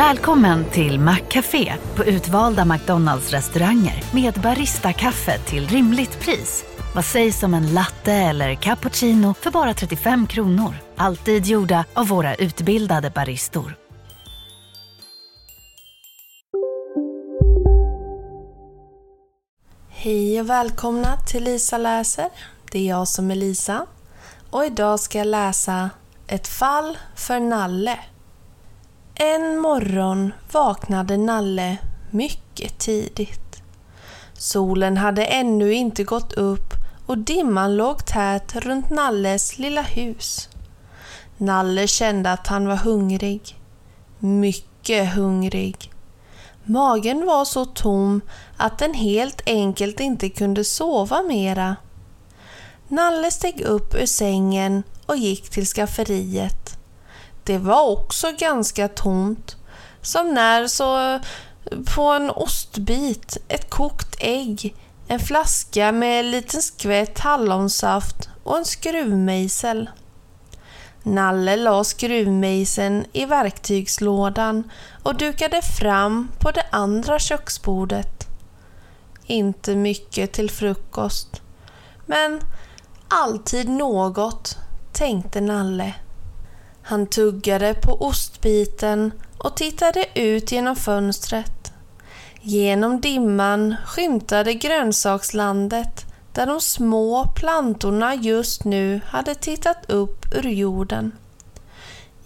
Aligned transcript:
Välkommen 0.00 0.64
till 0.64 1.00
Maccafé 1.00 1.74
på 1.96 2.04
utvalda 2.04 2.64
McDonalds 2.64 3.30
restauranger 3.30 4.04
med 4.14 4.34
Baristakaffe 4.34 5.38
till 5.38 5.68
rimligt 5.68 6.20
pris. 6.20 6.64
Vad 6.94 7.04
sägs 7.04 7.42
om 7.42 7.54
en 7.54 7.74
latte 7.74 8.12
eller 8.12 8.54
cappuccino 8.54 9.34
för 9.34 9.50
bara 9.50 9.74
35 9.74 10.26
kronor? 10.26 10.74
Alltid 10.96 11.46
gjorda 11.46 11.84
av 11.94 12.08
våra 12.08 12.34
utbildade 12.34 13.10
baristor. 13.10 13.76
Hej 19.88 20.40
och 20.40 20.50
välkomna 20.50 21.16
till 21.16 21.44
Lisa 21.44 21.78
läser. 21.78 22.28
Det 22.70 22.78
är 22.78 22.88
jag 22.88 23.08
som 23.08 23.30
är 23.30 23.34
Lisa. 23.34 23.86
Och 24.50 24.64
idag 24.64 25.00
ska 25.00 25.18
jag 25.18 25.26
läsa 25.26 25.90
Ett 26.26 26.48
fall 26.48 26.98
för 27.16 27.40
Nalle. 27.40 27.98
En 29.22 29.58
morgon 29.58 30.32
vaknade 30.52 31.16
Nalle 31.16 31.76
mycket 32.10 32.78
tidigt. 32.78 33.62
Solen 34.32 34.96
hade 34.96 35.24
ännu 35.24 35.72
inte 35.72 36.04
gått 36.04 36.32
upp 36.32 36.74
och 37.06 37.18
dimman 37.18 37.76
låg 37.76 38.06
tät 38.06 38.56
runt 38.56 38.90
Nalles 38.90 39.58
lilla 39.58 39.82
hus. 39.82 40.48
Nalle 41.36 41.86
kände 41.86 42.32
att 42.32 42.46
han 42.46 42.66
var 42.66 42.76
hungrig. 42.76 43.58
Mycket 44.18 45.14
hungrig. 45.14 45.92
Magen 46.64 47.26
var 47.26 47.44
så 47.44 47.64
tom 47.64 48.20
att 48.56 48.78
den 48.78 48.94
helt 48.94 49.42
enkelt 49.46 50.00
inte 50.00 50.28
kunde 50.28 50.64
sova 50.64 51.22
mera. 51.22 51.76
Nalle 52.88 53.30
steg 53.30 53.60
upp 53.60 53.94
ur 53.94 54.06
sängen 54.06 54.82
och 55.06 55.16
gick 55.16 55.50
till 55.50 55.66
skafferiet. 55.66 56.79
Det 57.50 57.58
var 57.58 57.82
också 57.82 58.32
ganska 58.38 58.88
tomt, 58.88 59.56
som 60.02 60.34
när 60.34 60.66
så 60.66 61.20
på 61.94 62.02
en 62.02 62.30
ostbit, 62.30 63.36
ett 63.48 63.70
kokt 63.70 64.16
ägg, 64.18 64.74
en 65.08 65.20
flaska 65.20 65.92
med 65.92 66.20
en 66.20 66.30
liten 66.30 66.62
skvätt 66.62 67.18
hallonsaft 67.18 68.28
och 68.44 68.58
en 68.58 68.64
skruvmejsel. 68.64 69.90
Nalle 71.02 71.56
la 71.56 71.84
skruvmejseln 71.84 73.04
i 73.12 73.24
verktygslådan 73.24 74.70
och 75.02 75.16
dukade 75.16 75.62
fram 75.62 76.28
på 76.38 76.50
det 76.50 76.66
andra 76.70 77.18
köksbordet. 77.18 78.28
Inte 79.26 79.76
mycket 79.76 80.32
till 80.32 80.50
frukost, 80.50 81.42
men 82.06 82.40
alltid 83.08 83.68
något, 83.68 84.58
tänkte 84.92 85.40
Nalle. 85.40 85.94
Han 86.82 87.06
tuggade 87.06 87.74
på 87.74 88.02
ostbiten 88.02 89.12
och 89.38 89.56
tittade 89.56 90.04
ut 90.14 90.52
genom 90.52 90.76
fönstret. 90.76 91.72
Genom 92.40 93.00
dimman 93.00 93.76
skymtade 93.86 94.54
grönsakslandet 94.54 96.04
där 96.32 96.46
de 96.46 96.60
små 96.60 97.32
plantorna 97.36 98.14
just 98.14 98.64
nu 98.64 99.00
hade 99.06 99.34
tittat 99.34 99.90
upp 99.90 100.26
ur 100.34 100.48
jorden. 100.48 101.12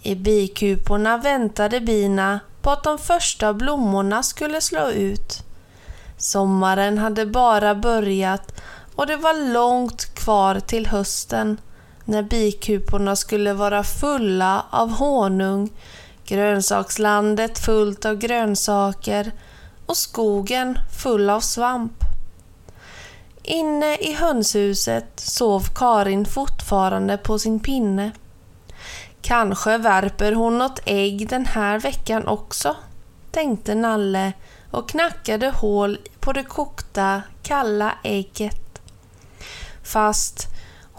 I 0.01 0.15
bikuporna 0.15 1.17
väntade 1.17 1.79
bina 1.79 2.39
på 2.61 2.71
att 2.71 2.83
de 2.83 2.97
första 2.97 3.53
blommorna 3.53 4.23
skulle 4.23 4.61
slå 4.61 4.89
ut. 4.89 5.43
Sommaren 6.17 6.97
hade 6.97 7.25
bara 7.25 7.75
börjat 7.75 8.61
och 8.95 9.07
det 9.07 9.17
var 9.17 9.53
långt 9.53 10.15
kvar 10.15 10.59
till 10.59 10.87
hösten 10.87 11.57
när 12.05 12.23
bikuporna 12.23 13.15
skulle 13.15 13.53
vara 13.53 13.83
fulla 13.83 14.65
av 14.69 14.91
honung, 14.91 15.69
grönsakslandet 16.25 17.59
fullt 17.59 18.05
av 18.05 18.15
grönsaker 18.15 19.31
och 19.85 19.97
skogen 19.97 20.79
full 21.03 21.29
av 21.29 21.39
svamp. 21.39 21.93
Inne 23.43 23.95
i 23.95 24.13
hönshuset 24.13 25.19
sov 25.19 25.63
Karin 25.75 26.25
fortfarande 26.25 27.17
på 27.17 27.39
sin 27.39 27.59
pinne. 27.59 28.11
Kanske 29.21 29.77
värper 29.77 30.31
hon 30.31 30.57
något 30.57 30.79
ägg 30.85 31.29
den 31.29 31.45
här 31.45 31.79
veckan 31.79 32.27
också, 32.27 32.75
tänkte 33.31 33.75
Nalle 33.75 34.33
och 34.71 34.89
knackade 34.89 35.49
hål 35.49 35.97
på 36.19 36.33
det 36.33 36.43
kokta, 36.43 37.21
kalla 37.43 37.93
ägget. 38.03 38.81
Fast 39.83 40.54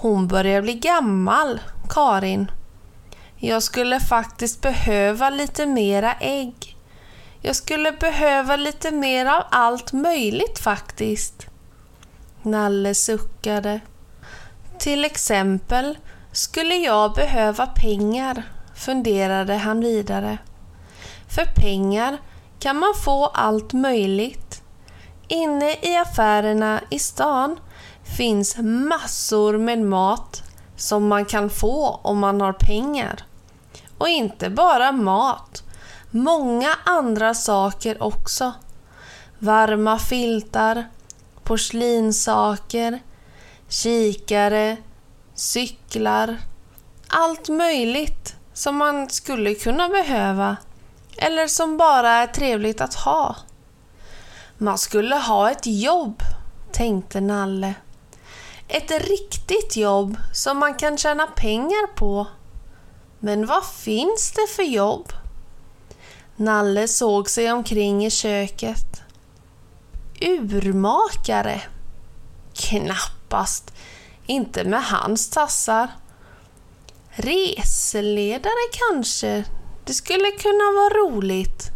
hon 0.06 0.28
börjar 0.28 0.62
bli 0.62 0.74
gammal, 0.74 1.60
Karin. 1.88 2.50
Jag 3.36 3.62
skulle 3.62 4.00
faktiskt 4.00 4.60
behöva 4.60 5.30
lite 5.30 5.66
mera 5.66 6.14
ägg. 6.14 6.76
Jag 7.40 7.56
skulle 7.56 7.92
behöva 7.92 8.56
lite 8.56 8.90
mer 8.90 9.26
av 9.26 9.42
allt 9.50 9.92
möjligt 9.92 10.58
faktiskt. 10.58 11.46
Nalle 12.42 12.94
suckade. 12.94 13.80
Till 14.78 15.04
exempel 15.04 15.98
skulle 16.32 16.74
jag 16.74 17.14
behöva 17.14 17.66
pengar, 17.66 18.42
funderade 18.74 19.54
han 19.54 19.80
vidare. 19.80 20.38
För 21.28 21.44
pengar 21.44 22.18
kan 22.58 22.76
man 22.76 22.94
få 23.04 23.26
allt 23.26 23.72
möjligt. 23.72 24.62
Inne 25.28 25.72
i 25.82 25.96
affärerna 25.96 26.80
i 26.90 26.98
stan 26.98 27.56
finns 28.16 28.56
massor 28.58 29.58
med 29.58 29.78
mat 29.78 30.42
som 30.76 31.08
man 31.08 31.24
kan 31.24 31.50
få 31.50 32.00
om 32.02 32.18
man 32.18 32.40
har 32.40 32.52
pengar. 32.52 33.24
Och 33.98 34.08
inte 34.08 34.50
bara 34.50 34.92
mat, 34.92 35.62
många 36.10 36.74
andra 36.84 37.34
saker 37.34 38.02
också. 38.02 38.52
Varma 39.38 39.98
filtar, 39.98 40.84
porslinssaker, 41.42 43.02
kikare, 43.68 44.76
cyklar. 45.34 46.36
Allt 47.08 47.48
möjligt 47.48 48.36
som 48.52 48.76
man 48.76 49.10
skulle 49.10 49.54
kunna 49.54 49.88
behöva 49.88 50.56
eller 51.16 51.48
som 51.48 51.76
bara 51.76 52.10
är 52.10 52.26
trevligt 52.26 52.80
att 52.80 52.94
ha. 52.94 53.36
Man 54.58 54.78
skulle 54.78 55.16
ha 55.16 55.50
ett 55.50 55.66
jobb, 55.66 56.22
tänkte 56.72 57.20
Nalle. 57.20 57.74
Ett 58.68 58.90
riktigt 58.90 59.76
jobb 59.76 60.16
som 60.32 60.58
man 60.58 60.74
kan 60.74 60.98
tjäna 60.98 61.26
pengar 61.26 61.94
på. 61.94 62.26
Men 63.18 63.46
vad 63.46 63.66
finns 63.66 64.32
det 64.32 64.46
för 64.56 64.62
jobb? 64.62 65.12
Nalle 66.36 66.88
såg 66.88 67.30
sig 67.30 67.52
omkring 67.52 68.06
i 68.06 68.10
köket. 68.10 69.02
Urmakare? 70.20 71.60
Knappast. 72.54 73.74
Inte 74.26 74.64
med 74.64 74.84
hans 74.84 75.30
tassar. 75.30 75.88
Reseledare 77.10 78.70
kanske? 78.70 79.44
Det 79.84 79.94
skulle 79.94 80.30
kunna 80.30 80.64
vara 80.74 80.88
roligt. 80.88 81.70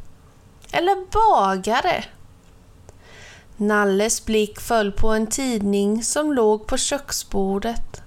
Eller 0.73 1.11
bagare? 1.11 2.05
Nalles 3.61 4.25
blick 4.25 4.61
föll 4.61 4.93
på 4.93 5.09
en 5.09 5.27
tidning 5.27 6.05
som 6.05 6.33
låg 6.33 6.67
på 6.67 6.77
köksbordet. 6.77 8.03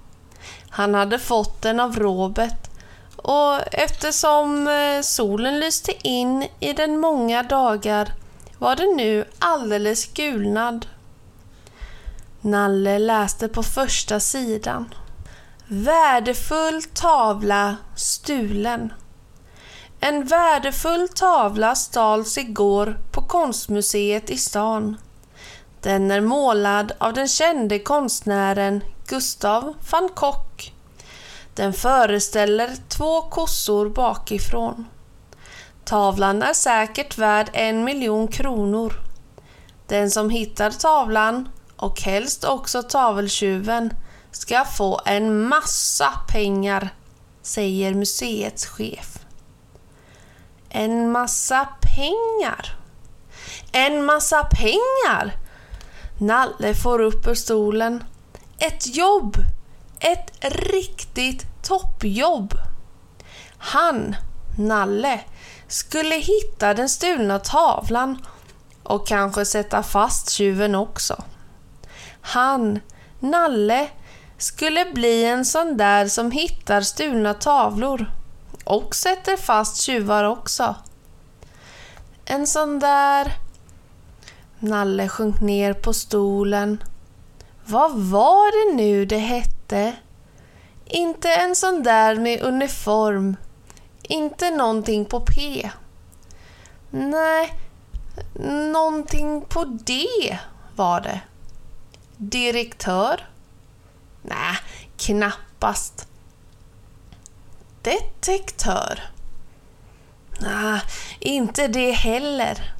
Han 0.70 0.94
hade 0.94 1.18
fått 1.18 1.62
den 1.62 1.80
av 1.80 1.98
Robert 1.98 2.70
och 3.16 3.74
eftersom 3.74 4.68
eh, 4.68 5.02
solen 5.02 5.60
lyste 5.60 6.08
in 6.08 6.48
i 6.60 6.72
den 6.72 6.98
många 6.98 7.42
dagar 7.42 8.12
var 8.58 8.76
den 8.76 8.96
nu 8.96 9.24
alldeles 9.38 10.06
gulnad. 10.12 10.86
Nalle 12.40 12.98
läste 12.98 13.48
på 13.48 13.62
första 13.62 14.20
sidan. 14.20 14.94
Värdefull 15.66 16.82
tavla 16.82 17.76
stulen. 17.96 18.92
En 20.00 20.24
värdefull 20.24 21.08
tavla 21.08 21.74
stals 21.74 22.38
igår 22.38 22.98
på 23.12 23.22
konstmuseet 23.22 24.30
i 24.30 24.36
stan. 24.36 24.96
Den 25.84 26.10
är 26.10 26.20
målad 26.20 26.92
av 26.98 27.12
den 27.12 27.28
kände 27.28 27.78
konstnären 27.78 28.84
Gustav 29.06 29.74
van 29.90 30.08
Kock. 30.08 30.74
Den 31.54 31.72
föreställer 31.72 32.70
två 32.88 33.22
kossor 33.22 33.88
bakifrån. 33.88 34.86
Tavlan 35.84 36.42
är 36.42 36.52
säkert 36.52 37.18
värd 37.18 37.50
en 37.52 37.84
miljon 37.84 38.28
kronor. 38.28 38.92
Den 39.86 40.10
som 40.10 40.30
hittar 40.30 40.70
tavlan, 40.70 41.48
och 41.76 42.00
helst 42.00 42.44
också 42.44 42.82
taveltjuven, 42.82 43.90
ska 44.30 44.64
få 44.64 45.00
en 45.04 45.48
massa 45.48 46.12
pengar, 46.32 46.88
säger 47.42 47.94
museets 47.94 48.66
chef. 48.66 49.18
En 50.68 51.12
massa 51.12 51.68
pengar? 51.96 52.76
En 53.72 54.04
massa 54.04 54.44
pengar! 54.44 55.43
Nalle 56.18 56.74
får 56.74 57.00
upp 57.00 57.26
ur 57.26 57.34
stolen. 57.34 58.04
Ett 58.58 58.96
jobb! 58.96 59.36
Ett 60.00 60.54
riktigt 60.54 61.46
toppjobb! 61.62 62.54
Han, 63.58 64.16
Nalle 64.58 65.20
skulle 65.68 66.14
hitta 66.14 66.74
den 66.74 66.88
stulna 66.88 67.38
tavlan 67.38 68.18
och 68.82 69.06
kanske 69.06 69.44
sätta 69.44 69.82
fast 69.82 70.30
tjuven 70.30 70.74
också. 70.74 71.22
Han, 72.20 72.80
Nalle, 73.20 73.88
skulle 74.38 74.84
bli 74.84 75.24
en 75.24 75.44
sån 75.44 75.76
där 75.76 76.08
som 76.08 76.30
hittar 76.30 76.80
stulna 76.80 77.34
tavlor 77.34 78.06
och 78.64 78.94
sätter 78.94 79.36
fast 79.36 79.82
tjuvar 79.82 80.24
också. 80.24 80.74
En 82.24 82.46
sån 82.46 82.78
där... 82.78 83.32
Nalle 84.64 85.08
sjönk 85.08 85.40
ner 85.40 85.72
på 85.72 85.92
stolen. 85.92 86.84
Vad 87.66 87.92
var 87.92 88.52
det 88.52 88.76
nu 88.76 89.04
det 89.04 89.18
hette? 89.18 89.96
Inte 90.84 91.34
en 91.34 91.56
sån 91.56 91.82
där 91.82 92.14
med 92.16 92.42
uniform. 92.42 93.36
Inte 94.02 94.50
någonting 94.50 95.04
på 95.04 95.20
P. 95.20 95.70
Nej, 96.90 97.52
någonting 98.72 99.40
på 99.48 99.64
D 99.64 100.06
var 100.76 101.00
det. 101.00 101.20
Direktör? 102.16 103.28
Nej, 104.22 104.56
knappast. 104.96 106.08
Detektör? 107.82 109.00
Nej, 110.40 110.80
inte 111.20 111.68
det 111.68 111.90
heller. 111.90 112.73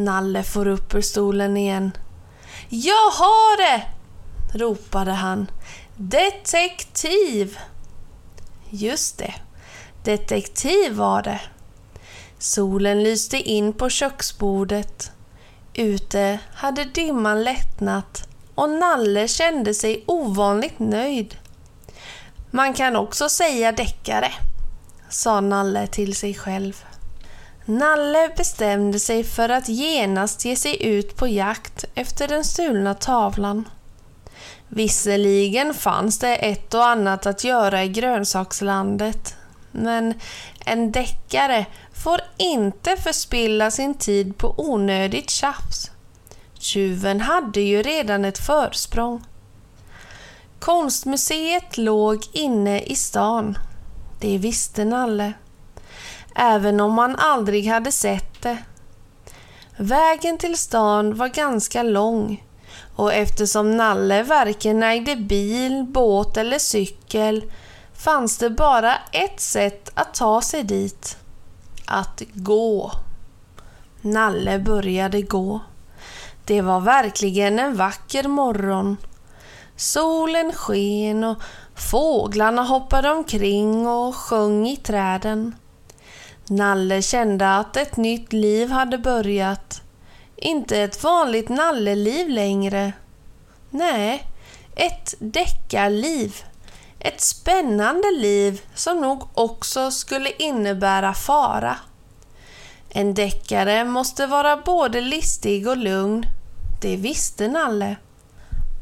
Nalle 0.00 0.42
får 0.42 0.68
upp 0.68 0.94
ur 0.94 1.00
stolen 1.00 1.56
igen. 1.56 1.92
Jag 2.68 3.10
har 3.10 3.56
det! 3.56 3.82
ropade 4.58 5.12
han. 5.12 5.50
Detektiv! 5.96 7.58
Just 8.70 9.18
det, 9.18 9.34
detektiv 10.04 10.92
var 10.92 11.22
det. 11.22 11.40
Solen 12.38 13.02
lyste 13.02 13.36
in 13.36 13.72
på 13.72 13.88
köksbordet. 13.88 15.12
Ute 15.74 16.38
hade 16.54 16.84
dimman 16.84 17.44
lättnat 17.44 18.28
och 18.54 18.70
Nalle 18.70 19.28
kände 19.28 19.74
sig 19.74 20.04
ovanligt 20.06 20.78
nöjd. 20.78 21.36
Man 22.50 22.74
kan 22.74 22.96
också 22.96 23.28
säga 23.28 23.72
deckare, 23.72 24.32
sa 25.08 25.40
Nalle 25.40 25.86
till 25.86 26.14
sig 26.14 26.34
själv. 26.34 26.84
Nalle 27.70 28.28
bestämde 28.36 29.00
sig 29.00 29.24
för 29.24 29.48
att 29.48 29.68
genast 29.68 30.44
ge 30.44 30.56
sig 30.56 30.86
ut 30.86 31.16
på 31.16 31.28
jakt 31.28 31.84
efter 31.94 32.28
den 32.28 32.44
stulna 32.44 32.94
tavlan. 32.94 33.68
Visserligen 34.68 35.74
fanns 35.74 36.18
det 36.18 36.36
ett 36.36 36.74
och 36.74 36.86
annat 36.86 37.26
att 37.26 37.44
göra 37.44 37.84
i 37.84 37.88
grönsakslandet, 37.88 39.36
men 39.70 40.14
en 40.64 40.92
deckare 40.92 41.66
får 41.92 42.20
inte 42.36 42.96
förspilla 42.96 43.70
sin 43.70 43.94
tid 43.94 44.38
på 44.38 44.54
onödigt 44.56 45.30
tjafs. 45.30 45.90
Tjuven 46.54 47.20
hade 47.20 47.60
ju 47.60 47.82
redan 47.82 48.24
ett 48.24 48.46
försprång. 48.46 49.24
Konstmuseet 50.58 51.78
låg 51.78 52.24
inne 52.32 52.80
i 52.80 52.96
stan. 52.96 53.58
Det 54.20 54.38
visste 54.38 54.84
Nalle. 54.84 55.32
Även 56.34 56.80
om 56.80 56.98
han 56.98 57.16
aldrig 57.16 57.66
hade 57.66 57.92
sett 57.92 58.42
det. 58.42 58.58
Vägen 59.76 60.38
till 60.38 60.58
stan 60.58 61.14
var 61.14 61.28
ganska 61.28 61.82
lång 61.82 62.44
och 62.96 63.12
eftersom 63.12 63.76
Nalle 63.76 64.22
varken 64.22 64.82
ägde 64.82 65.16
bil, 65.16 65.84
båt 65.88 66.36
eller 66.36 66.58
cykel 66.58 67.44
fanns 67.94 68.38
det 68.38 68.50
bara 68.50 68.96
ett 69.12 69.40
sätt 69.40 69.90
att 69.94 70.14
ta 70.14 70.40
sig 70.40 70.62
dit. 70.62 71.16
Att 71.86 72.22
gå. 72.34 72.92
Nalle 74.00 74.58
började 74.58 75.22
gå. 75.22 75.60
Det 76.44 76.60
var 76.60 76.80
verkligen 76.80 77.58
en 77.58 77.76
vacker 77.76 78.28
morgon. 78.28 78.96
Solen 79.76 80.52
sken 80.52 81.24
och 81.24 81.42
fåglarna 81.74 82.62
hoppade 82.62 83.10
omkring 83.10 83.86
och 83.86 84.14
sjöng 84.14 84.68
i 84.68 84.76
träden. 84.76 85.54
Nalle 86.50 87.02
kände 87.02 87.56
att 87.56 87.76
ett 87.76 87.96
nytt 87.96 88.32
liv 88.32 88.70
hade 88.70 88.98
börjat. 88.98 89.82
Inte 90.36 90.78
ett 90.78 91.04
vanligt 91.04 91.48
Nalle-liv 91.48 92.28
längre. 92.28 92.92
Nej, 93.70 94.26
ett 94.76 95.14
deckarliv. 95.18 96.34
Ett 96.98 97.20
spännande 97.20 98.10
liv 98.10 98.60
som 98.74 99.00
nog 99.00 99.28
också 99.34 99.90
skulle 99.90 100.30
innebära 100.38 101.14
fara. 101.14 101.76
En 102.88 103.14
deckare 103.14 103.84
måste 103.84 104.26
vara 104.26 104.56
både 104.56 105.00
listig 105.00 105.68
och 105.68 105.76
lugn. 105.76 106.26
Det 106.82 106.96
visste 106.96 107.48
Nalle. 107.48 107.96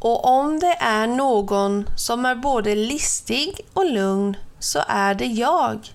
Och 0.00 0.24
om 0.24 0.60
det 0.60 0.76
är 0.80 1.06
någon 1.06 1.90
som 1.96 2.24
är 2.24 2.34
både 2.34 2.74
listig 2.74 3.60
och 3.72 3.90
lugn 3.90 4.36
så 4.58 4.82
är 4.88 5.14
det 5.14 5.26
jag, 5.26 5.88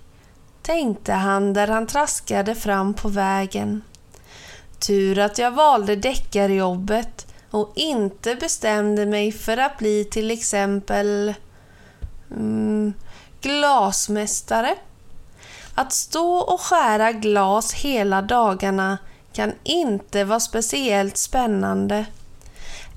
tänkte 0.64 1.12
han 1.12 1.52
där 1.52 1.66
han 1.66 1.86
traskade 1.86 2.54
fram 2.54 2.94
på 2.94 3.08
vägen. 3.08 3.82
Tur 4.86 5.18
att 5.18 5.38
jag 5.38 5.50
valde 5.50 5.96
deckarjobbet 5.96 7.26
och 7.50 7.72
inte 7.74 8.34
bestämde 8.34 9.06
mig 9.06 9.32
för 9.32 9.56
att 9.56 9.78
bli 9.78 10.04
till 10.04 10.30
exempel 10.30 11.34
mm, 12.30 12.94
glasmästare. 13.40 14.74
Att 15.74 15.92
stå 15.92 16.36
och 16.36 16.60
skära 16.60 17.12
glas 17.12 17.72
hela 17.72 18.22
dagarna 18.22 18.98
kan 19.32 19.52
inte 19.62 20.24
vara 20.24 20.40
speciellt 20.40 21.16
spännande. 21.16 22.06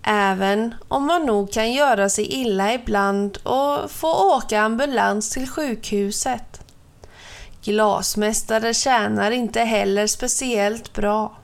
Även 0.03 0.75
om 0.87 1.05
man 1.05 1.25
nog 1.25 1.51
kan 1.51 1.71
göra 1.71 2.09
sig 2.09 2.25
illa 2.25 2.73
ibland 2.73 3.37
och 3.37 3.91
få 3.91 4.37
åka 4.37 4.61
ambulans 4.61 5.29
till 5.29 5.49
sjukhuset. 5.49 6.66
Glasmästare 7.67 8.73
tjänar 8.73 9.31
inte 9.31 9.59
heller 9.59 10.07
speciellt 10.07 10.93
bra. 10.93 11.37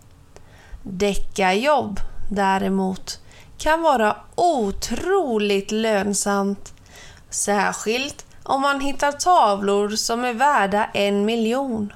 Deckarjobb 0.84 2.00
däremot 2.31 3.20
kan 3.58 3.81
vara 3.81 4.18
otroligt 4.36 5.72
lönsamt. 5.72 6.74
Särskilt 7.30 8.25
om 8.44 8.62
man 8.62 8.80
hittar 8.80 9.12
tavlor 9.12 9.90
som 9.90 10.24
är 10.24 10.34
värda 10.34 10.86
en 10.94 11.25
miljon. 11.25 11.94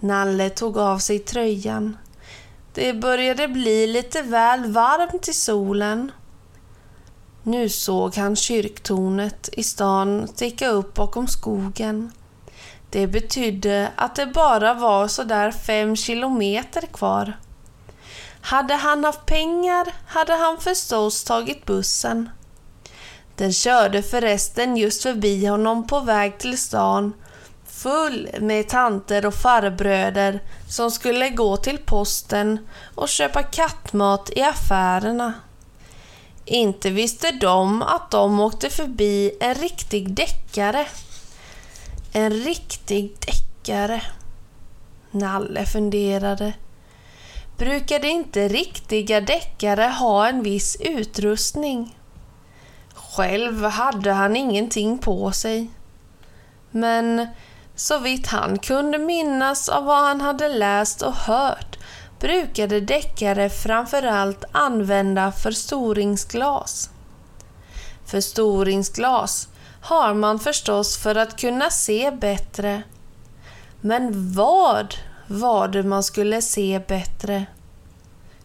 Nalle 0.00 0.50
tog 0.50 0.78
av 0.78 0.98
sig 0.98 1.18
tröjan. 1.18 1.96
Det 2.74 2.92
började 2.92 3.48
bli 3.48 3.86
lite 3.86 4.22
väl 4.22 4.72
varmt 4.72 5.28
i 5.28 5.32
solen. 5.32 6.12
Nu 7.42 7.68
såg 7.68 8.16
han 8.16 8.36
kyrktornet 8.36 9.48
i 9.52 9.62
stan 9.62 10.28
sticka 10.28 10.68
upp 10.68 10.94
bakom 10.94 11.28
skogen. 11.28 12.10
Det 12.94 13.06
betydde 13.06 13.90
att 13.96 14.14
det 14.14 14.26
bara 14.26 14.74
var 14.74 15.08
sådär 15.08 15.50
fem 15.50 15.96
kilometer 15.96 16.86
kvar. 16.86 17.38
Hade 18.40 18.74
han 18.74 19.04
haft 19.04 19.26
pengar 19.26 19.86
hade 20.06 20.32
han 20.32 20.58
förstås 20.58 21.24
tagit 21.24 21.66
bussen. 21.66 22.30
Den 23.36 23.52
körde 23.52 24.02
förresten 24.02 24.76
just 24.76 25.02
förbi 25.02 25.46
honom 25.46 25.86
på 25.86 26.00
väg 26.00 26.38
till 26.38 26.58
stan 26.58 27.12
full 27.66 28.28
med 28.40 28.68
tanter 28.68 29.26
och 29.26 29.34
farbröder 29.34 30.40
som 30.68 30.90
skulle 30.90 31.30
gå 31.30 31.56
till 31.56 31.78
posten 31.78 32.58
och 32.94 33.08
köpa 33.08 33.42
kattmat 33.42 34.30
i 34.36 34.42
affärerna. 34.42 35.32
Inte 36.44 36.90
visste 36.90 37.30
de 37.30 37.82
att 37.82 38.10
de 38.10 38.40
åkte 38.40 38.70
förbi 38.70 39.36
en 39.40 39.54
riktig 39.54 40.14
deckare. 40.14 40.86
En 42.16 42.30
riktig 42.30 43.16
deckare. 43.26 44.02
Nalle 45.10 45.66
funderade. 45.66 46.52
Brukade 47.56 48.08
inte 48.08 48.48
riktiga 48.48 49.20
deckare 49.20 49.82
ha 49.82 50.28
en 50.28 50.42
viss 50.42 50.76
utrustning? 50.80 51.98
Själv 52.94 53.64
hade 53.64 54.12
han 54.12 54.36
ingenting 54.36 54.98
på 54.98 55.32
sig. 55.32 55.70
Men 56.70 57.26
så 57.74 57.98
vitt 57.98 58.26
han 58.26 58.58
kunde 58.58 58.98
minnas 58.98 59.68
av 59.68 59.84
vad 59.84 60.04
han 60.04 60.20
hade 60.20 60.48
läst 60.48 61.02
och 61.02 61.14
hört 61.14 61.78
brukade 62.20 62.80
deckare 62.80 63.50
framförallt 63.50 64.44
använda 64.52 65.32
förstoringsglas. 65.32 66.90
Förstoringsglas 68.06 69.48
har 69.84 70.14
man 70.14 70.38
förstås 70.38 70.96
för 70.96 71.14
att 71.14 71.40
kunna 71.40 71.70
se 71.70 72.10
bättre. 72.10 72.82
Men 73.80 74.32
vad 74.32 74.94
var 75.26 75.68
det 75.68 75.82
man 75.82 76.02
skulle 76.02 76.42
se 76.42 76.80
bättre? 76.88 77.46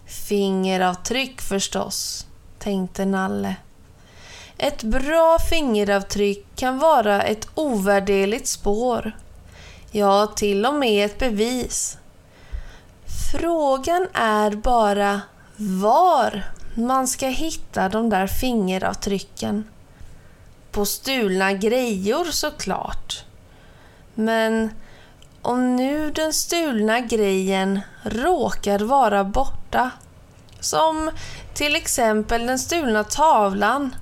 Fingeravtryck 0.05 1.41
förstås, 1.41 2.27
tänkte 2.57 3.05
Nalle. 3.05 3.55
Ett 4.57 4.83
bra 4.83 5.37
fingeravtryck 5.49 6.45
kan 6.55 6.79
vara 6.79 7.21
ett 7.21 7.47
ovärderligt 7.55 8.47
spår. 8.47 9.11
Ja, 9.91 10.27
till 10.27 10.65
och 10.65 10.75
med 10.75 11.05
ett 11.05 11.19
bevis. 11.19 11.97
Frågan 13.31 14.07
är 14.13 14.51
bara 14.51 15.21
var 15.55 16.43
man 16.75 17.07
ska 17.07 17.27
hitta 17.27 17.89
de 17.89 18.09
där 18.09 18.27
fingeravtrycken. 18.27 19.63
På 20.71 20.85
stulna 20.85 21.53
grejor 21.53 22.25
såklart. 22.25 23.25
Men 24.13 24.71
om 25.41 25.75
nu 25.75 26.11
den 26.11 26.33
stulna 26.33 26.99
grejen 26.99 27.79
råkar 28.03 28.79
vara 28.79 29.23
borta, 29.23 29.91
som 30.59 31.11
till 31.53 31.75
exempel 31.75 32.45
den 32.47 32.59
stulna 32.59 33.03
tavlan, 33.03 33.95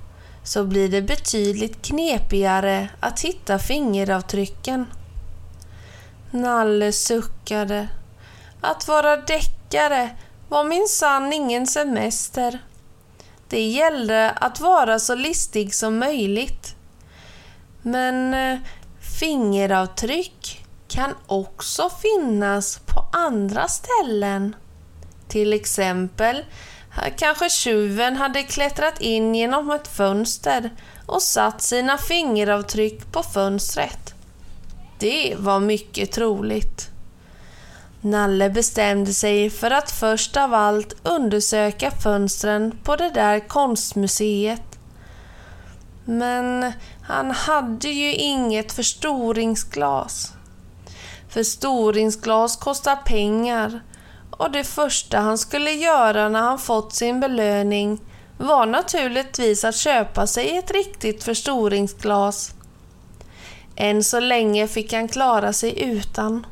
så 0.43 0.63
blir 0.63 0.89
det 0.89 1.01
betydligt 1.01 1.81
knepigare 1.81 2.89
att 2.99 3.19
hitta 3.19 3.59
fingeravtrycken. 3.59 4.85
Nalle 6.31 6.91
suckade. 6.91 7.87
Att 8.61 8.87
vara 8.87 9.15
deckare 9.15 10.09
var 10.49 10.63
minsann 10.63 11.33
ingen 11.33 11.67
semester. 11.67 12.59
Det 13.49 13.61
gällde 13.61 14.31
att 14.31 14.59
vara 14.59 14.99
så 14.99 15.15
listig 15.15 15.75
som 15.75 15.99
möjligt. 15.99 16.75
Men 17.81 18.33
eh, 18.33 18.59
fingeravtryck 19.19 20.65
kan 20.87 21.13
också 21.27 21.89
finnas 21.89 22.79
på 22.85 23.05
andra 23.13 23.67
ställen. 23.67 24.55
Till 25.27 25.53
exempel 25.53 26.45
kanske 27.17 27.49
tjuven 27.49 28.17
hade 28.17 28.43
klättrat 28.43 29.01
in 29.01 29.35
genom 29.35 29.71
ett 29.71 29.87
fönster 29.87 30.71
och 31.05 31.21
satt 31.21 31.61
sina 31.61 31.97
fingeravtryck 31.97 33.11
på 33.11 33.23
fönstret. 33.23 34.13
Det 34.99 35.35
var 35.37 35.59
mycket 35.59 36.11
troligt. 36.11 36.89
Nalle 38.11 38.49
bestämde 38.49 39.13
sig 39.13 39.49
för 39.49 39.71
att 39.71 39.91
först 39.91 40.37
av 40.37 40.53
allt 40.53 40.95
undersöka 41.03 41.91
fönstren 41.91 42.79
på 42.83 42.95
det 42.95 43.09
där 43.09 43.39
konstmuseet. 43.47 44.79
Men 46.05 46.71
han 47.01 47.31
hade 47.31 47.87
ju 47.89 48.13
inget 48.13 48.71
förstoringsglas. 48.71 50.33
Förstoringsglas 51.29 52.57
kostar 52.57 52.95
pengar 52.95 53.79
och 54.31 54.51
det 54.51 54.63
första 54.63 55.19
han 55.19 55.37
skulle 55.37 55.71
göra 55.71 56.29
när 56.29 56.41
han 56.41 56.59
fått 56.59 56.93
sin 56.93 57.19
belöning 57.19 57.99
var 58.37 58.65
naturligtvis 58.65 59.63
att 59.63 59.75
köpa 59.75 60.27
sig 60.27 60.57
ett 60.57 60.71
riktigt 60.71 61.23
förstoringsglas. 61.23 62.53
Än 63.75 64.03
så 64.03 64.19
länge 64.19 64.67
fick 64.67 64.93
han 64.93 65.07
klara 65.07 65.53
sig 65.53 65.83
utan. 65.83 66.45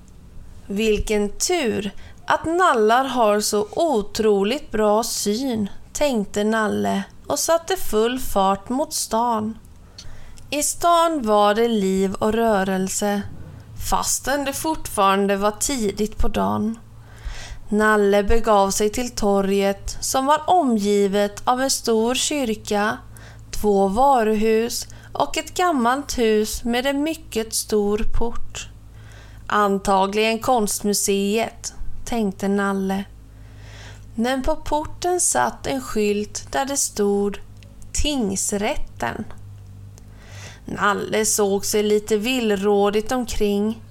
Vilken 0.68 1.30
tur 1.30 1.92
att 2.26 2.46
nallar 2.46 3.06
har 3.06 3.40
så 3.40 3.68
otroligt 3.72 4.72
bra 4.72 5.04
syn, 5.04 5.70
tänkte 5.94 6.44
Nalle 6.44 7.04
och 7.28 7.40
satte 7.40 7.76
full 7.76 8.20
fart 8.20 8.70
mot 8.70 8.94
stan. 8.94 9.58
I 10.50 10.64
stan 10.64 11.22
var 11.22 11.56
det 11.56 11.68
liv 11.68 12.14
och 12.14 12.34
rörelse, 12.34 13.22
fastän 13.90 14.46
det 14.46 14.54
fortfarande 14.54 15.38
var 15.38 15.52
tidigt 15.52 16.18
på 16.18 16.28
dagen. 16.28 16.80
Nalle 17.70 18.24
begav 18.24 18.72
sig 18.72 18.90
till 18.90 19.10
torget 19.10 19.98
som 20.02 20.26
var 20.26 20.42
omgivet 20.50 21.42
av 21.46 21.62
en 21.62 21.70
stor 21.70 22.16
kyrka, 22.16 22.98
två 23.52 23.88
varuhus 23.88 24.88
och 25.14 25.38
ett 25.38 25.54
gammalt 25.54 26.18
hus 26.18 26.64
med 26.64 26.86
en 26.86 27.04
mycket 27.04 27.54
stor 27.54 28.06
port. 28.20 28.75
Antagligen 29.48 30.40
konstmuseet, 30.40 31.74
tänkte 32.06 32.48
Nalle. 32.48 33.04
Men 34.16 34.44
på 34.44 34.56
porten 34.56 35.20
satt 35.22 35.68
en 35.68 35.82
skylt 35.82 36.48
där 36.52 36.66
det 36.66 36.78
stod 36.78 37.38
Tingsrätten. 37.92 39.26
Nalle 40.66 41.26
såg 41.26 41.66
sig 41.66 41.84
lite 41.84 42.18
villrådigt 42.18 43.12
omkring. 43.12 43.82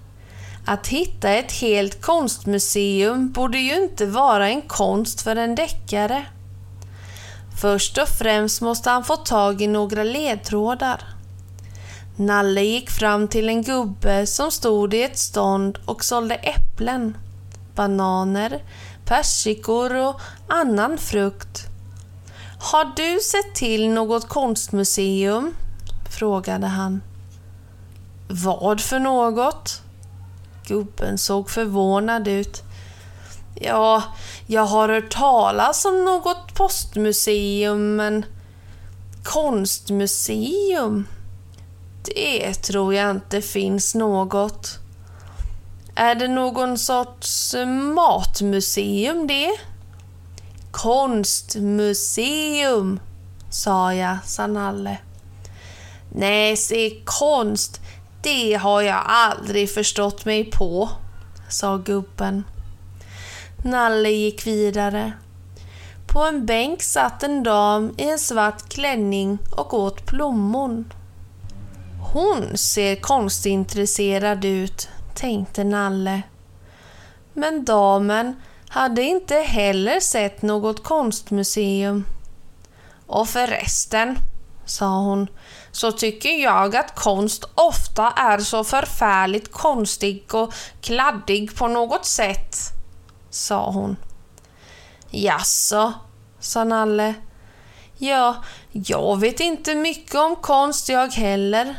Att 0.66 0.86
hitta 0.86 1.30
ett 1.30 1.52
helt 1.52 2.02
konstmuseum 2.02 3.30
borde 3.30 3.58
ju 3.58 3.82
inte 3.82 4.06
vara 4.06 4.48
en 4.48 4.62
konst 4.62 5.22
för 5.22 5.36
en 5.36 5.54
deckare. 5.54 6.26
Först 7.60 7.98
och 7.98 8.08
främst 8.08 8.60
måste 8.60 8.90
han 8.90 9.04
få 9.04 9.16
tag 9.16 9.62
i 9.62 9.66
några 9.66 10.04
ledtrådar. 10.04 11.13
Nalle 12.16 12.62
gick 12.62 12.90
fram 12.90 13.28
till 13.28 13.48
en 13.48 13.62
gubbe 13.62 14.26
som 14.26 14.50
stod 14.50 14.94
i 14.94 15.02
ett 15.02 15.18
stånd 15.18 15.78
och 15.84 16.04
sålde 16.04 16.34
äpplen, 16.34 17.16
bananer, 17.74 18.62
persikor 19.04 19.96
och 19.96 20.20
annan 20.48 20.98
frukt. 20.98 21.62
Har 22.60 22.92
du 22.96 23.20
sett 23.20 23.54
till 23.54 23.88
något 23.88 24.28
konstmuseum? 24.28 25.54
frågade 26.10 26.66
han. 26.66 27.02
Vad 28.28 28.80
för 28.80 28.98
något? 28.98 29.82
Gubben 30.66 31.18
såg 31.18 31.50
förvånad 31.50 32.28
ut. 32.28 32.62
Ja, 33.54 34.02
jag 34.46 34.66
har 34.66 34.88
hört 34.88 35.10
talas 35.10 35.84
om 35.84 36.04
något 36.04 36.54
postmuseum, 36.54 37.96
men 37.96 38.24
konstmuseum? 39.22 41.06
Det 42.14 42.54
tror 42.54 42.94
jag 42.94 43.10
inte 43.10 43.42
finns 43.42 43.94
något. 43.94 44.78
Är 45.94 46.14
det 46.14 46.28
någon 46.28 46.78
sorts 46.78 47.54
matmuseum 47.94 49.26
det? 49.26 49.50
Konstmuseum, 50.70 53.00
sa 53.50 53.94
jag, 53.94 54.16
sa 54.24 54.46
Nalle. 54.46 54.98
Nej, 56.12 56.56
se 56.56 57.02
konst, 57.04 57.80
det 58.22 58.54
har 58.54 58.82
jag 58.82 59.02
aldrig 59.06 59.74
förstått 59.74 60.24
mig 60.24 60.50
på, 60.50 60.88
sa 61.48 61.76
gubben. 61.76 62.44
Nalle 63.64 64.10
gick 64.10 64.46
vidare. 64.46 65.12
På 66.06 66.22
en 66.22 66.46
bänk 66.46 66.82
satt 66.82 67.22
en 67.22 67.42
dam 67.42 67.94
i 67.96 68.10
en 68.10 68.18
svart 68.18 68.68
klänning 68.68 69.38
och 69.56 69.74
åt 69.74 70.06
plommon. 70.06 70.84
Hon 72.14 72.58
ser 72.58 72.96
konstintresserad 72.96 74.44
ut, 74.44 74.88
tänkte 75.14 75.64
Nalle. 75.64 76.22
Men 77.32 77.64
damen 77.64 78.42
hade 78.68 79.02
inte 79.02 79.34
heller 79.34 80.00
sett 80.00 80.42
något 80.42 80.84
konstmuseum. 80.84 82.04
Och 83.06 83.28
förresten, 83.28 84.18
sa 84.64 84.86
hon, 84.86 85.28
så 85.72 85.92
tycker 85.92 86.28
jag 86.28 86.76
att 86.76 86.94
konst 86.94 87.44
ofta 87.54 88.10
är 88.10 88.38
så 88.38 88.64
förfärligt 88.64 89.52
konstig 89.52 90.34
och 90.34 90.54
kladdig 90.80 91.56
på 91.56 91.68
något 91.68 92.04
sätt, 92.04 92.56
sa 93.30 93.70
hon. 93.70 93.96
Jaså, 95.10 95.92
sa 96.40 96.64
Nalle. 96.64 97.14
Ja, 97.98 98.44
jag 98.72 99.20
vet 99.20 99.40
inte 99.40 99.74
mycket 99.74 100.14
om 100.14 100.36
konst 100.36 100.88
jag 100.88 101.08
heller, 101.08 101.76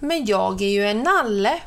men 0.00 0.24
jag 0.24 0.62
är 0.62 0.68
ju 0.68 0.84
en 0.86 1.02
nalle. 1.02 1.60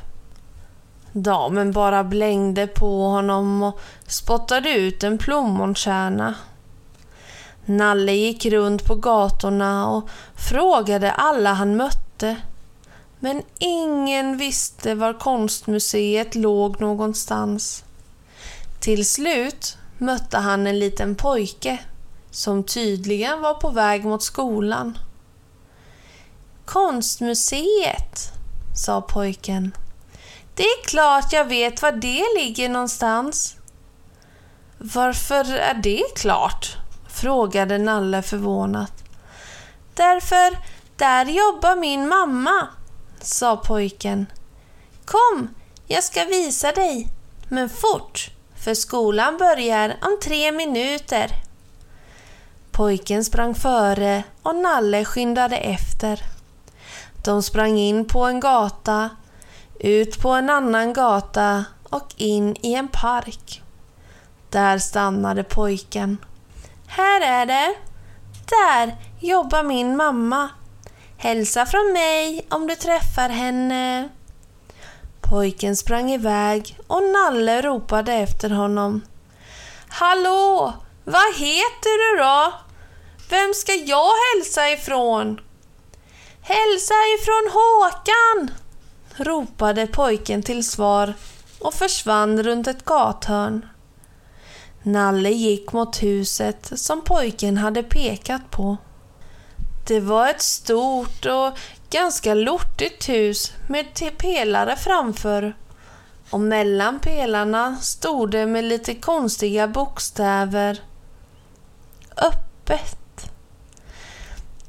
Damen 1.11 1.71
bara 1.71 2.03
blängde 2.03 2.67
på 2.67 3.01
honom 3.01 3.63
och 3.63 3.79
spottade 4.07 4.69
ut 4.69 5.03
en 5.03 5.17
plommonkärna. 5.17 6.35
Nalle 7.65 8.11
gick 8.11 8.45
runt 8.45 8.85
på 8.85 8.95
gatorna 8.95 9.89
och 9.89 10.09
frågade 10.35 11.11
alla 11.11 11.53
han 11.53 11.77
mötte. 11.77 12.37
Men 13.19 13.43
ingen 13.57 14.37
visste 14.37 14.95
var 14.95 15.13
konstmuseet 15.13 16.35
låg 16.35 16.81
någonstans. 16.81 17.83
Till 18.79 19.05
slut 19.09 19.77
mötte 19.97 20.37
han 20.37 20.67
en 20.67 20.79
liten 20.79 21.15
pojke 21.15 21.79
som 22.31 22.63
tydligen 22.63 23.41
var 23.41 23.53
på 23.53 23.69
väg 23.69 24.05
mot 24.05 24.23
skolan. 24.23 24.97
Konstmuseet, 26.65 28.31
sa 28.75 29.01
pojken. 29.01 29.75
Det 30.55 30.63
är 30.63 30.85
klart 30.85 31.33
jag 31.33 31.45
vet 31.45 31.81
var 31.81 31.91
det 31.91 32.23
ligger 32.37 32.69
någonstans. 32.69 33.55
Varför 34.77 35.53
är 35.53 35.73
det 35.73 36.03
klart? 36.15 36.77
frågade 37.09 37.77
Nalle 37.77 38.21
förvånat. 38.21 39.03
Därför, 39.93 40.57
där 40.97 41.25
jobbar 41.25 41.75
min 41.75 42.07
mamma, 42.07 42.67
sa 43.21 43.57
pojken. 43.57 44.25
Kom, 45.05 45.49
jag 45.87 46.03
ska 46.03 46.23
visa 46.25 46.71
dig, 46.71 47.07
men 47.49 47.69
fort, 47.69 48.29
för 48.55 48.73
skolan 48.73 49.37
börjar 49.37 49.97
om 50.01 50.19
tre 50.23 50.51
minuter. 50.51 51.31
Pojken 52.71 53.23
sprang 53.23 53.55
före 53.55 54.23
och 54.43 54.55
Nalle 54.55 55.05
skyndade 55.05 55.57
efter. 55.57 56.32
De 57.23 57.43
sprang 57.43 57.77
in 57.77 58.05
på 58.05 58.23
en 58.23 58.39
gata. 58.39 59.09
ut 59.79 60.21
på 60.21 60.29
en 60.29 60.49
annan 60.49 60.93
gata 60.93 61.65
och 61.89 62.13
in 62.17 62.55
i 62.61 62.73
en 62.73 62.87
park. 62.87 63.61
Där 64.49 64.77
stannade 64.77 65.43
pojken. 65.43 66.17
Här 66.87 67.21
är 67.21 67.45
det. 67.45 67.75
Där 68.45 68.95
jobbar 69.19 69.63
min 69.63 69.97
mamma. 69.97 70.49
Hälsa 71.17 71.65
från 71.65 71.93
mig 71.93 72.47
om 72.49 72.67
du 72.67 72.75
träffar 72.75 73.29
henne. 73.29 74.09
Pojken 75.21 75.75
sprang 75.75 76.11
iväg 76.11 76.79
och 76.87 77.03
Nalle 77.03 77.61
ropade 77.61 78.13
efter 78.13 78.49
honom. 78.49 79.01
Hallå! 79.87 80.73
Vad 81.03 81.35
heter 81.35 82.15
du 82.15 82.23
då? 82.23 82.53
Vem 83.29 83.53
ska 83.53 83.73
jag 83.73 84.11
hälsa 84.35 84.69
ifrån? 84.69 85.39
Hälsa 86.45 86.93
ifrån 87.19 87.51
Håkan! 87.53 88.51
ropade 89.17 89.87
pojken 89.87 90.43
till 90.43 90.63
svar 90.63 91.13
och 91.59 91.73
försvann 91.73 92.43
runt 92.43 92.67
ett 92.67 92.85
gathörn. 92.85 93.65
Nalle 94.83 95.29
gick 95.29 95.73
mot 95.73 96.03
huset 96.03 96.71
som 96.75 97.01
pojken 97.01 97.57
hade 97.57 97.83
pekat 97.83 98.51
på. 98.51 98.77
Det 99.87 99.99
var 99.99 100.29
ett 100.29 100.41
stort 100.41 101.25
och 101.25 101.59
ganska 101.89 102.33
lortigt 102.33 103.09
hus 103.09 103.51
med 103.67 104.17
pelare 104.17 104.75
framför 104.75 105.55
och 106.29 106.39
mellan 106.39 106.99
pelarna 106.99 107.77
stod 107.81 108.31
det 108.31 108.45
med 108.45 108.63
lite 108.63 108.95
konstiga 108.95 109.67
bokstäver 109.67 110.81
Öppet. 112.17 113.02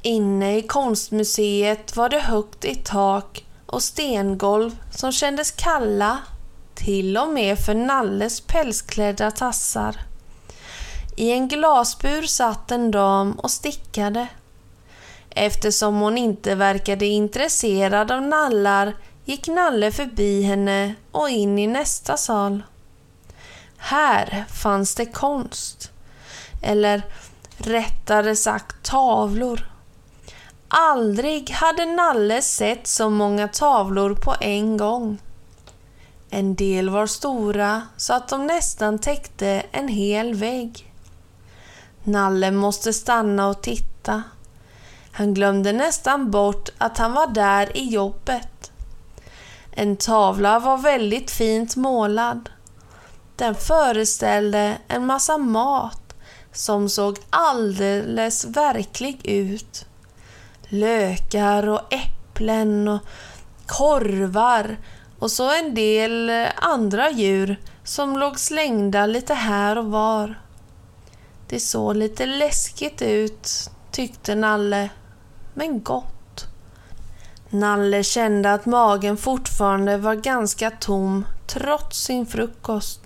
Inne 0.05 0.57
i 0.57 0.61
konstmuseet 0.61 1.95
var 1.95 2.09
det 2.09 2.19
högt 2.19 2.65
i 2.65 2.75
tak 2.75 3.45
och 3.65 3.83
stengolv 3.83 4.77
som 4.91 5.11
kändes 5.11 5.51
kalla 5.51 6.17
till 6.75 7.17
och 7.17 7.29
med 7.29 7.59
för 7.59 7.73
Nalles 7.73 8.41
pälsklädda 8.41 9.31
tassar. 9.31 9.95
I 11.15 11.31
en 11.31 11.47
glasbur 11.47 12.21
satt 12.21 12.71
en 12.71 12.91
dam 12.91 13.31
och 13.31 13.51
stickade. 13.51 14.27
Eftersom 15.29 15.99
hon 15.99 16.17
inte 16.17 16.55
verkade 16.55 17.05
intresserad 17.05 18.11
av 18.11 18.21
nallar 18.21 18.95
gick 19.25 19.47
Nalle 19.47 19.91
förbi 19.91 20.41
henne 20.41 20.95
och 21.11 21.29
in 21.29 21.59
i 21.59 21.67
nästa 21.67 22.17
sal. 22.17 22.63
Här 23.77 24.45
fanns 24.49 24.95
det 24.95 25.05
konst. 25.05 25.91
Eller 26.61 27.01
rättare 27.57 28.35
sagt 28.35 28.83
tavlor. 28.83 29.74
Aldrig 30.67 31.49
hade 31.49 31.85
Nalle 31.85 32.41
sett 32.41 32.87
så 32.87 33.09
många 33.09 33.47
tavlor 33.47 34.15
på 34.15 34.35
en 34.39 34.77
gång. 34.77 35.21
En 36.29 36.55
del 36.55 36.89
var 36.89 37.07
stora 37.07 37.81
så 37.97 38.13
att 38.13 38.27
de 38.27 38.47
nästan 38.47 38.99
täckte 38.99 39.63
en 39.71 39.87
hel 39.87 40.33
vägg. 40.33 40.93
Nalle 42.03 42.51
måste 42.51 42.93
stanna 42.93 43.47
och 43.47 43.61
titta. 43.61 44.23
Han 45.11 45.33
glömde 45.33 45.73
nästan 45.73 46.31
bort 46.31 46.69
att 46.77 46.97
han 46.97 47.13
var 47.13 47.27
där 47.27 47.77
i 47.77 47.89
jobbet. 47.89 48.71
En 49.71 49.97
tavla 49.97 50.59
var 50.59 50.77
väldigt 50.77 51.31
fint 51.31 51.75
målad. 51.75 52.49
Den 53.35 53.55
föreställde 53.55 54.77
en 54.87 55.05
massa 55.05 55.37
mat 55.37 56.15
som 56.51 56.89
såg 56.89 57.17
alldeles 57.29 58.45
verklig 58.45 59.25
ut. 59.25 59.85
Lökar 60.69 61.67
och 61.69 61.93
äpplen 61.93 62.87
och 62.87 63.01
korvar 63.65 64.77
och 65.19 65.31
så 65.31 65.51
en 65.51 65.75
del 65.75 66.31
andra 66.55 67.09
djur 67.09 67.59
som 67.83 68.17
låg 68.17 68.39
slängda 68.39 69.05
lite 69.05 69.33
här 69.33 69.77
och 69.77 69.85
var. 69.85 70.39
Det 71.47 71.59
såg 71.59 71.95
lite 71.95 72.25
läskigt 72.25 73.01
ut, 73.01 73.49
tyckte 73.91 74.35
Nalle, 74.35 74.89
men 75.53 75.83
gott. 75.83 76.45
Nalle 77.49 78.03
kände 78.03 78.53
att 78.53 78.65
magen 78.65 79.17
fortfarande 79.17 79.97
var 79.97 80.15
ganska 80.15 80.71
tom 80.71 81.25
trots 81.47 81.97
sin 81.97 82.25
frukost. 82.25 83.01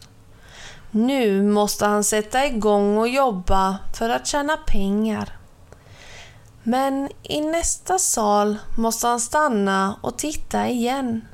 Nu 0.91 1.43
måste 1.43 1.86
han 1.86 2.04
sätta 2.04 2.45
igång 2.45 2.98
och 2.98 3.08
jobba 3.08 3.78
för 3.98 4.10
att 4.10 4.28
tjäna 4.28 4.58
pengar. 4.58 5.38
Men 6.70 7.10
i 7.24 7.42
nästa 7.42 8.00
sal 8.00 8.58
måste 8.78 9.08
han 9.08 9.20
stanna 9.20 10.00
och 10.02 10.18
titta 10.18 10.68
igen. 10.68 11.28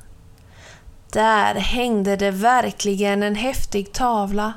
Där 1.12 1.54
hängde 1.54 2.16
det 2.16 2.30
verkligen 2.30 3.22
en 3.22 3.34
häftig 3.34 3.92
tavla. 3.92 4.52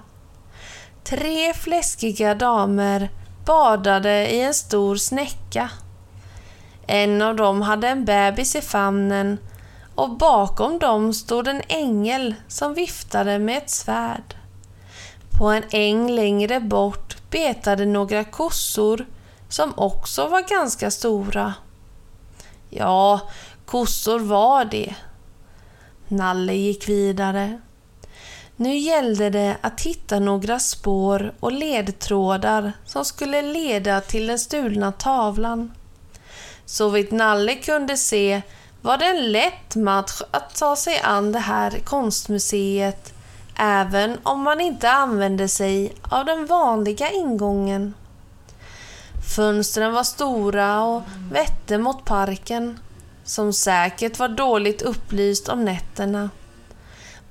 Tre 1.03 1.53
fläskiga 1.53 2.35
damer 2.35 3.09
badade 3.45 4.27
i 4.27 4.41
en 4.41 4.53
stor 4.53 4.95
snäcka. 4.95 5.69
En 6.87 7.21
av 7.21 7.35
dem 7.35 7.61
hade 7.61 7.87
en 7.87 8.05
bebis 8.05 8.55
i 8.55 8.61
famnen 8.61 9.37
och 9.95 10.17
bakom 10.17 10.79
dem 10.79 11.13
stod 11.13 11.47
en 11.47 11.61
ängel 11.67 12.35
som 12.47 12.73
viftade 12.73 13.39
med 13.39 13.57
ett 13.57 13.69
svärd. 13.69 14.35
På 15.39 15.47
en 15.49 15.63
äng 15.71 16.09
längre 16.11 16.59
bort 16.59 17.29
betade 17.29 17.85
några 17.85 18.23
kossor 18.23 19.05
som 19.49 19.73
också 19.77 20.27
var 20.27 20.41
ganska 20.41 20.91
stora. 20.91 21.53
Ja, 22.69 23.21
kossor 23.65 24.19
var 24.19 24.65
det. 24.65 24.95
Nalle 26.07 26.53
gick 26.53 26.89
vidare. 26.89 27.61
Nu 28.55 28.75
gällde 28.75 29.29
det 29.29 29.57
att 29.61 29.81
hitta 29.81 30.19
några 30.19 30.59
spår 30.59 31.33
och 31.39 31.51
ledtrådar 31.51 32.73
som 32.85 33.05
skulle 33.05 33.41
leda 33.41 34.01
till 34.01 34.27
den 34.27 34.39
stulna 34.39 34.91
tavlan. 34.91 35.71
Så 36.65 36.89
vitt 36.89 37.11
Nalle 37.11 37.55
kunde 37.55 37.97
se 37.97 38.41
var 38.81 38.97
det 38.97 39.05
en 39.05 39.31
lätt 39.31 39.75
match 39.75 40.21
att 40.31 40.55
ta 40.55 40.75
sig 40.75 40.99
an 41.03 41.31
det 41.31 41.39
här 41.39 41.79
konstmuseet 41.79 43.13
även 43.55 44.17
om 44.23 44.41
man 44.41 44.61
inte 44.61 44.91
använde 44.91 45.47
sig 45.47 45.93
av 46.01 46.25
den 46.25 46.45
vanliga 46.45 47.11
ingången. 47.11 47.93
Fönstren 49.35 49.93
var 49.93 50.03
stora 50.03 50.83
och 50.83 51.03
vette 51.31 51.77
mot 51.77 52.05
parken, 52.05 52.79
som 53.23 53.53
säkert 53.53 54.19
var 54.19 54.27
dåligt 54.27 54.81
upplyst 54.81 55.49
om 55.49 55.65
nätterna. 55.65 56.29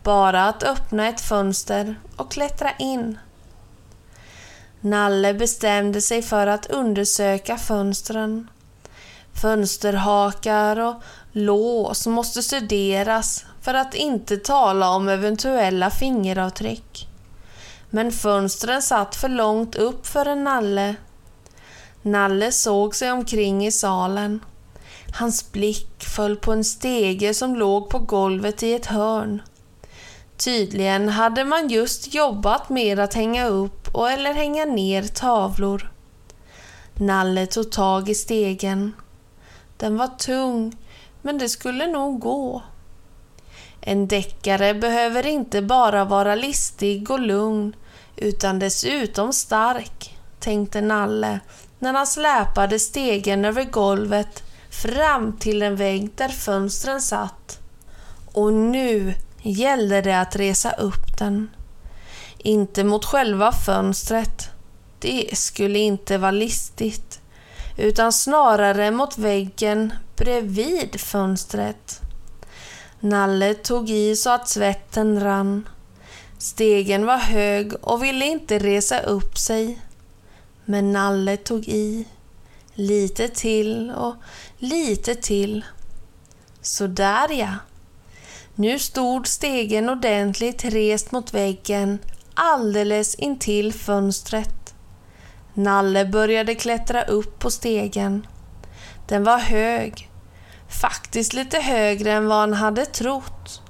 Bara 0.03 0.49
att 0.49 0.63
öppna 0.63 1.09
ett 1.09 1.21
fönster 1.21 1.97
och 2.17 2.31
klättra 2.31 2.71
in. 2.79 3.19
Nalle 4.81 5.35
bestämde 5.35 6.01
sig 6.01 6.23
för 6.23 6.47
att 6.47 6.67
undersöka 6.67 7.57
fönstren. 7.57 8.49
Fönsterhakar 9.33 10.77
och 10.81 10.95
lås 11.33 12.07
måste 12.07 12.43
studeras 12.43 13.45
för 13.61 13.75
att 13.75 13.95
inte 13.95 14.37
tala 14.37 14.91
om 14.91 15.09
eventuella 15.09 15.91
fingeravtryck. 15.91 17.09
Men 17.91 18.13
fönstren 18.13 18.83
satt 18.83 19.17
för 19.17 19.29
långt 19.29 19.77
upp 19.77 20.07
för 20.07 20.27
en 20.27 20.45
Nalle. 20.45 20.95
Nalle 22.11 22.53
såg 22.53 22.94
sig 22.94 23.12
omkring 23.12 23.66
i 23.66 23.73
salen. 23.73 24.40
Hans 25.14 25.53
blick 25.53 26.05
föll 26.05 26.37
på 26.37 26.53
en 26.53 26.64
stege 26.64 27.35
som 27.35 27.57
låg 27.57 27.88
på 27.88 27.99
golvet 27.99 28.62
i 28.62 28.73
ett 28.73 28.87
hörn. 28.87 29.42
Tydligen 30.37 31.09
hade 31.09 31.44
man 31.44 31.68
just 31.68 32.14
jobbat 32.14 32.68
med 32.68 32.99
att 32.99 33.14
hänga 33.14 33.47
upp 33.47 33.94
och 33.94 34.11
eller 34.11 34.35
hänga 34.35 34.64
ner 34.64 35.03
tavlor. 35.03 35.92
Nalle 36.94 37.47
tog 37.47 37.73
tag 37.73 38.09
i 38.09 38.14
stegen. 38.14 38.92
Den 39.77 39.97
var 39.97 40.07
tung, 40.07 40.77
men 41.23 41.38
det 41.38 41.49
skulle 41.49 41.87
nog 41.87 42.21
gå. 42.21 42.62
En 43.81 44.09
deckare 44.09 44.75
behöver 44.75 45.27
inte 45.27 45.62
bara 45.62 46.05
vara 46.05 46.35
listig 46.35 47.11
och 47.11 47.21
lugn 47.21 47.77
utan 48.16 48.59
dessutom 48.59 49.33
stark, 49.33 50.18
tänkte 50.38 50.81
Nalle 50.81 51.40
när 51.79 51.93
han 51.93 52.07
släpade 52.07 52.79
stegen 52.79 53.45
över 53.45 53.64
golvet 53.64 54.43
fram 54.71 55.37
till 55.37 55.62
en 55.62 55.77
vägg 55.77 56.11
där 56.17 56.29
fönstren 56.29 57.01
satt. 57.01 57.59
Och 58.33 58.53
nu 58.53 59.14
gällde 59.43 60.01
det 60.01 60.21
att 60.21 60.37
resa 60.37 60.71
upp 60.73 61.19
den. 61.19 61.51
Inte 62.38 62.85
mot 62.85 63.05
själva 63.05 63.53
fönstret. 63.53 64.51
Det 64.99 65.38
skulle 65.38 65.79
inte 65.79 66.19
vara 66.19 66.31
listigt. 66.31 67.21
Utan 67.77 68.12
snarare 68.12 68.91
mot 68.91 69.19
väggen 69.19 69.93
bredvid 70.17 71.01
fönstret. 71.01 72.01
Nalle 73.01 73.55
tog 73.55 73.91
i 73.91 74.17
så 74.17 74.31
att 74.31 74.49
svetten 74.49 75.21
rann. 75.21 75.69
Stegen 76.38 77.07
var 77.07 77.19
hög 77.19 77.73
och 77.81 78.03
ville 78.03 78.25
inte 78.25 78.59
resa 78.59 79.01
upp 79.01 79.38
sig. 79.38 79.79
Men 80.70 80.92
Nalle 80.92 81.37
tog 81.37 81.68
i. 81.68 82.07
Lite 82.74 83.28
till 83.28 83.90
och 83.90 84.14
lite 84.59 85.14
till. 85.14 85.64
Så 86.61 86.87
där 86.87 87.33
ja. 87.33 87.54
Nu 88.54 88.78
stod 88.78 89.26
stegen 89.26 89.88
ordentligt 89.88 90.64
rest 90.64 91.12
mot 91.12 91.35
väggen 91.35 91.98
alldeles 92.35 93.14
intill 93.14 93.72
fönstret. 93.72 94.74
Nalle 95.54 96.04
började 96.04 96.54
klättra 96.54 97.02
upp 97.02 97.38
på 97.38 97.50
stegen. 97.50 98.26
Den 99.07 99.24
var 99.24 99.38
hög, 99.38 100.11
faktiskt 100.81 101.33
lite 101.33 101.59
högre 101.59 102.12
än 102.12 102.26
vad 102.28 102.38
han 102.38 102.54
hade 102.54 102.87
trott. 102.87 103.62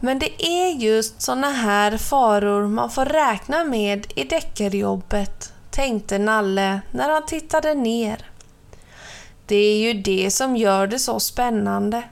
Men 0.00 0.18
det 0.18 0.46
är 0.46 0.70
just 0.70 1.22
sådana 1.22 1.50
här 1.50 1.96
faror 1.96 2.66
man 2.66 2.90
får 2.90 3.04
räkna 3.04 3.64
med 3.64 4.06
i 4.16 4.24
deckarjobbet, 4.24 5.52
tänkte 5.78 6.18
Nalle 6.18 6.80
när 6.90 7.08
han 7.08 7.26
tittade 7.26 7.74
ner. 7.74 8.30
Det 9.46 9.56
är 9.56 9.78
ju 9.78 9.94
det 9.94 10.30
som 10.30 10.56
gör 10.56 10.86
det 10.86 10.98
så 10.98 11.20
spännande. 11.20 12.02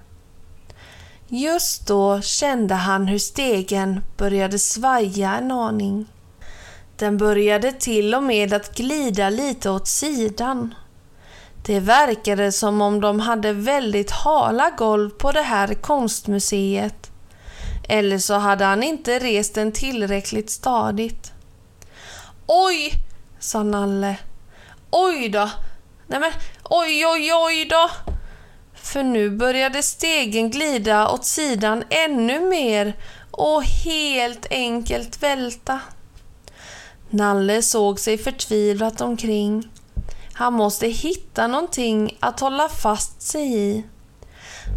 Just 1.29 1.87
då 1.87 2.20
kände 2.20 2.74
han 2.74 3.07
hur 3.07 3.18
stegen 3.18 4.00
började 4.16 4.59
svaja 4.59 5.37
en 5.37 5.50
aning. 5.50 6.07
Den 6.96 7.18
började 7.18 7.72
till 7.72 8.14
och 8.14 8.22
med 8.22 8.52
att 8.52 8.76
glida 8.76 9.31
lite 9.31 9.70
åt 9.70 9.88
sidan. 9.88 10.74
Det 11.64 11.81
verkade 11.81 12.52
som 12.52 12.81
om 12.81 13.00
de 13.00 13.20
hade 13.20 13.52
väldigt 13.52 14.11
hala 14.11 14.70
golv 14.70 15.11
på 15.11 15.33
det 15.33 15.42
här 15.42 15.74
konstmuseet. 15.74 17.11
Eller 17.88 18.18
så 18.18 18.35
hade 18.35 18.64
han 18.64 18.83
inte 18.83 19.18
rest 19.18 19.55
den 19.55 19.72
tillräckligt 19.72 20.50
stadigt. 20.50 21.33
Oj, 22.46 23.05
sa 23.38 23.62
Nalle. 23.62 24.16
Oj 24.90 25.29
då. 25.29 25.51
Nej 26.07 26.20
men, 26.20 26.33
oj, 26.64 27.07
oj, 27.07 27.33
oj 27.35 27.64
då. 27.64 27.90
För 28.75 29.03
nu 29.03 29.31
började 29.31 29.83
stegen 29.83 30.51
glida 30.51 31.09
åt 31.09 31.25
sidan 31.25 31.85
ännu 31.90 32.40
mer 32.40 32.96
och 33.31 33.62
helt 33.62 34.46
enkelt 34.51 35.22
välta. 35.22 35.81
Nalle 37.11 37.62
såg 37.62 38.01
sig 38.01 38.18
förtvivlat 38.18 39.01
omkring. 39.01 39.68
Han 40.33 40.53
måste 40.53 40.88
hitta 40.88 41.46
någonting 41.46 42.16
att 42.20 42.40
hålla 42.40 42.68
fast 42.68 43.22
sig 43.22 43.59
i. 43.59 43.85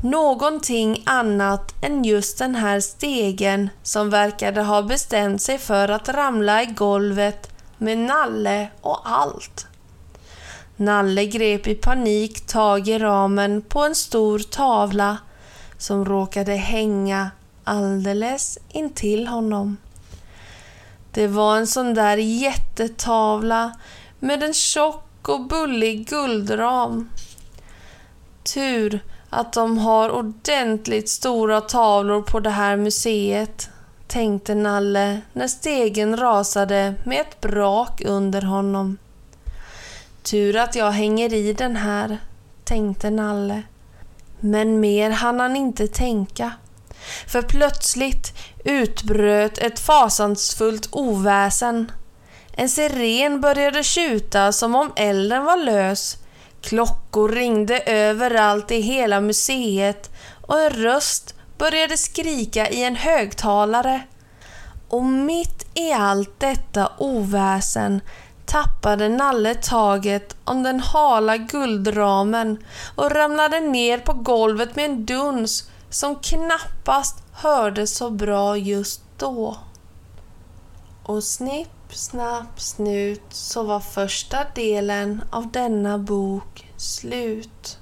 Någonting 0.04 1.04
annat 1.06 1.86
än 1.86 2.04
just 2.04 2.38
den 2.38 2.56
här 2.56 2.80
stegen 2.80 3.70
som 3.84 4.10
verkade 4.10 4.62
ha 4.62 4.82
bestämt 4.82 5.42
sig 5.42 5.58
för 5.58 5.90
att 5.90 6.10
ramla 6.10 6.64
i 6.64 6.66
golvet 6.66 7.59
med 7.80 7.98
Nalle 7.98 8.70
och 8.82 9.02
allt. 9.04 9.68
Nalle 10.76 11.26
grep 11.26 11.68
i 11.68 11.76
panik 11.76 12.46
tag 12.46 12.88
i 12.88 13.00
ramen 13.00 13.62
på 13.62 13.80
en 13.80 13.96
stor 13.96 14.40
tavla 14.40 15.18
som 15.78 16.06
råkade 16.06 16.54
hänga 16.54 17.32
alldeles 17.64 18.58
intill 18.70 19.28
honom. 19.28 19.78
Det 21.12 21.28
var 21.28 21.58
en 21.58 21.68
sån 21.68 21.94
där 21.94 22.18
jättetavla 22.18 23.72
med 24.20 24.44
en 24.44 24.54
tjock 24.54 25.30
och 25.30 25.48
bullig 25.48 26.10
guldram. 26.10 27.10
Tur 28.54 29.00
att 29.30 29.54
de 29.54 29.78
har 29.78 30.10
ordentligt 30.10 31.10
stora 31.10 31.62
tavlor 31.62 32.22
på 32.22 32.40
det 32.40 32.50
här 32.50 32.78
museet, 32.78 33.70
tänkte 34.10 34.56
Nalle 34.56 35.22
när 35.34 35.48
stegen 35.48 36.18
rasade 36.18 36.94
med 37.04 37.22
ett 37.22 37.42
brak 37.42 38.02
under 38.06 38.42
honom. 38.42 38.98
Tur 40.24 40.56
att 40.56 40.76
jag 40.76 40.92
hänger 40.92 41.34
i 41.34 41.54
den 41.54 41.76
här, 41.76 42.18
tänkte 42.64 43.10
Nalle. 43.10 43.64
Men 44.40 44.80
mer 44.80 45.10
hann 45.10 45.40
han 45.40 45.56
inte 45.56 45.88
tänka. 45.88 46.52
För 47.28 47.42
plötsligt 47.42 48.34
utbröt 48.64 49.58
ett 49.58 49.80
fasansfullt 49.80 50.90
oväsen. 50.92 51.92
En 52.52 52.70
siren 52.70 53.42
började 53.42 53.84
tjuta 53.84 54.52
som 54.52 54.76
om 54.76 54.92
elden 54.96 55.44
var 55.46 55.58
lös. 55.58 56.18
Klockor 56.62 57.30
ringde 57.30 57.80
överallt 57.80 58.72
i 58.72 58.82
hela 58.82 59.22
museet 59.22 60.12
och 60.42 60.60
en 60.60 60.70
röst 60.70 61.36
började 61.60 61.98
skrika 61.98 62.70
i 62.70 62.84
en 62.84 62.96
högtalare. 62.96 64.02
Och 64.90 65.04
mitt 65.04 65.78
i 65.78 65.92
allt 65.92 66.40
detta 66.40 66.92
oväsen 66.98 68.02
tappade 68.46 69.10
Nalle 69.10 69.56
taget 69.56 70.36
om 70.44 70.64
den 70.64 70.80
hala 70.80 71.38
guldramen 71.38 72.58
och 72.96 73.12
ramlade 73.12 73.60
ner 73.60 73.98
på 73.98 74.14
golvet 74.14 74.76
med 74.76 74.86
en 74.86 75.06
duns 75.06 75.70
som 75.90 76.16
knappast 76.16 77.24
hördes 77.32 77.96
så 77.96 78.10
bra 78.10 78.58
just 78.58 79.02
då. 79.18 79.58
Och 81.04 81.24
snipp, 81.24 81.94
snapp, 81.94 82.62
snut 82.62 83.24
så 83.30 83.64
var 83.64 83.80
första 83.80 84.38
delen 84.56 85.22
av 85.30 85.52
denna 85.52 85.98
bok 85.98 86.68
slut. 86.78 87.78